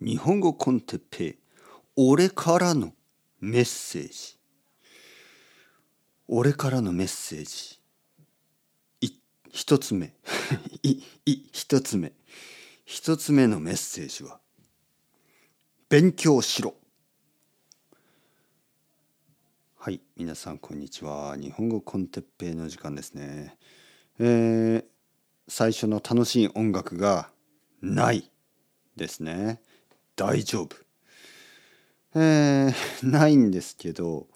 [0.00, 1.38] 日本語コンテッペイ
[1.96, 2.92] 俺からの
[3.40, 4.38] メッセージ。
[6.28, 7.78] 俺からのメッセージ。
[9.50, 10.14] 一つ目。
[10.84, 12.12] いい一つ目。
[12.84, 14.40] 一つ目のメッセージは
[15.88, 16.76] 勉強しろ。
[19.74, 21.36] はい皆さんこんにちは。
[21.36, 23.58] 日本語コンテッペイの時間ですね。
[24.20, 24.84] えー、
[25.48, 27.32] 最初の楽しい音楽が
[27.80, 28.30] ない
[28.96, 29.60] ですね。
[30.18, 30.76] 大丈夫？
[32.16, 34.26] えー、ないんですけど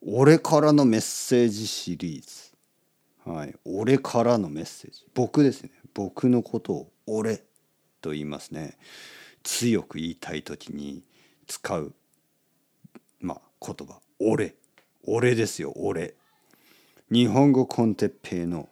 [0.00, 3.30] 俺からのメッセージシリーズ。
[3.30, 5.04] はい俺からのメッセージ。
[5.12, 5.70] 僕ですね。
[5.92, 7.42] 僕のことを俺
[8.00, 8.78] と言いますね。
[9.42, 11.02] 強く言いたい時に
[11.46, 11.92] 使う
[13.20, 14.00] まあ言葉。
[14.18, 14.54] 俺。
[15.04, 16.14] 俺ですよ俺。
[17.10, 18.70] 日本語コンテッペイの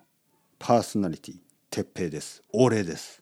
[0.58, 1.36] パーソナリティ
[1.68, 2.42] 鉄平です。
[2.54, 3.20] 俺です。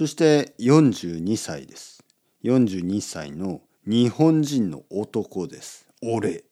[0.00, 2.02] そして42歳です。
[2.44, 5.86] 42歳の日本人の男です。
[6.02, 6.38] 俺。
[6.38, 6.44] 好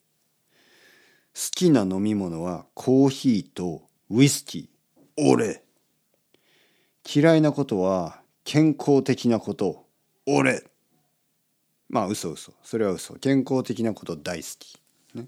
[1.53, 5.31] きな飲み物はコーヒーとウイスキー。
[5.31, 5.65] 俺。
[7.11, 9.87] 嫌いなことは健康的なこと。
[10.27, 10.63] 俺。
[11.89, 12.53] まあ嘘嘘。
[12.63, 13.15] それは嘘。
[13.15, 14.79] 健康的なこと大好き、
[15.15, 15.27] ね、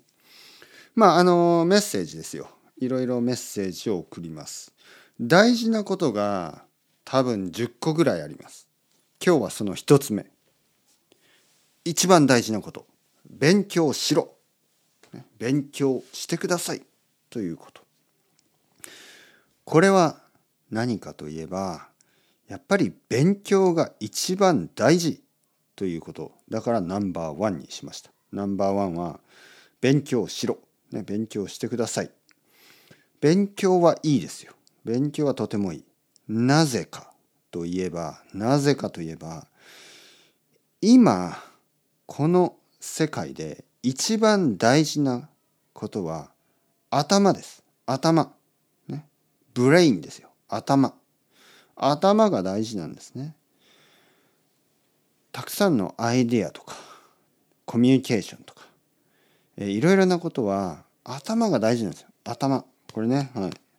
[0.94, 2.50] まああのメッセージですよ。
[2.76, 4.74] いろいろメッセージを送ります。
[5.18, 6.66] 大事なことが
[7.10, 8.68] 多分10個ぐらいあります。
[9.20, 10.26] 今日はその1つ目。
[11.84, 12.86] 一番大事なこと。
[13.28, 14.36] 勉強しろ。
[15.36, 16.82] 勉強してください。
[17.28, 17.82] ということ。
[19.64, 20.20] これは
[20.70, 21.88] 何かといえば
[22.46, 25.20] やっぱり勉強が一番大事。
[25.74, 26.30] ということ。
[26.48, 28.12] だからナンバーワンにしました。
[28.30, 29.18] ナンバーワンは
[29.80, 30.58] 勉強しろ、
[30.92, 32.10] ね、勉強してください。
[33.20, 34.52] 勉強はいいですよ。
[34.84, 35.89] 勉強はとてもいい。
[36.32, 37.12] なぜか
[37.50, 39.48] といえばなぜかといえば
[40.80, 41.36] 今
[42.06, 45.28] この世界で一番大事な
[45.72, 46.30] ことは
[46.88, 47.64] 頭です。
[47.84, 48.32] 頭。
[48.86, 49.04] ね。
[49.54, 50.30] ブレインですよ。
[50.48, 50.94] 頭。
[51.74, 53.34] 頭が大事なんですね。
[55.32, 56.76] たくさんのアイデアとか
[57.64, 58.66] コミュニケーションとか、
[59.56, 62.08] えいろいろなことは頭が大事なんですよ。
[62.22, 62.64] 頭。
[62.92, 63.69] これねはい。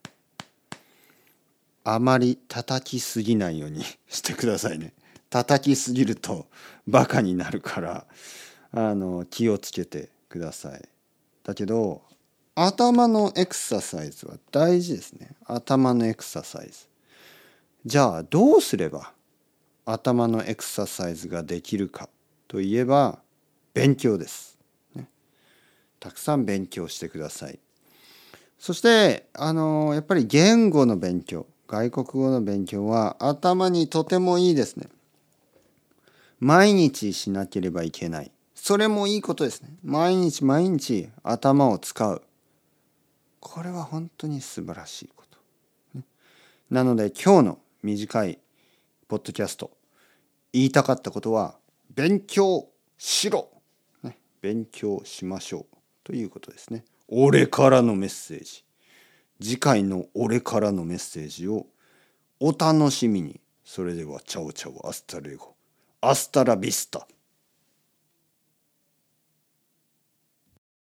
[1.83, 4.93] あまり叩きすぎないように してくださいね。
[5.29, 6.47] 叩きすぎると
[6.87, 8.05] バカになるから
[8.71, 10.89] あの気をつけてください。
[11.43, 12.03] だけど
[12.53, 15.35] 頭のエクササイズは大事ですね。
[15.45, 16.87] 頭のエクササイズ。
[17.85, 19.13] じゃあどうすれば
[19.85, 22.09] 頭のエクササイズができるか
[22.47, 23.19] といえば
[23.73, 24.57] 勉強です。
[24.93, 25.07] ね、
[25.99, 27.59] たくさん勉強してください。
[28.59, 34.89] そしてあのやっぱり言語の勉強外国語の勉強は頭にとてもいいですね。
[36.41, 38.31] 毎日しなければいけない。
[38.53, 39.69] それもいいことですね。
[39.81, 42.21] 毎日毎日頭を使う。
[43.39, 46.01] これは本当に素晴らしいこと。
[46.69, 48.39] なので今日の短い
[49.07, 49.71] ポッドキャスト
[50.51, 51.55] 言いたかったことは
[51.95, 52.67] 勉強
[52.97, 53.47] しろ、
[54.03, 56.83] ね、勉強しましょうということですね。
[57.07, 58.65] 俺からのメッセージ。
[59.41, 61.65] 次回の俺からのメッセージを
[62.39, 63.41] お楽しみに。
[63.65, 67.07] それでは ciao ciao hasta luego。hasta la vista。